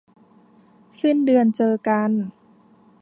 [0.99, 2.11] สิ้นเดือนเจอกัน